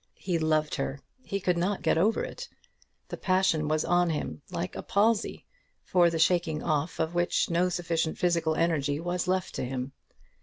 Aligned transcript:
He 0.17 0.39
loved 0.39 0.73
her. 0.73 0.99
He 1.21 1.39
could 1.39 1.59
not 1.59 1.83
get 1.83 1.95
over 1.95 2.23
it. 2.23 2.49
The 3.09 3.17
passion 3.17 3.67
was 3.67 3.85
on 3.85 4.09
him, 4.09 4.41
like 4.49 4.75
a 4.75 4.81
palsy, 4.81 5.45
for 5.83 6.09
the 6.09 6.17
shaking 6.17 6.63
off 6.63 6.99
of 6.99 7.13
which 7.13 7.51
no 7.51 7.69
sufficient 7.69 8.17
physical 8.17 8.55
energy 8.55 8.99
was 8.99 9.27
left 9.27 9.53
to 9.53 9.63
him. 9.63 9.91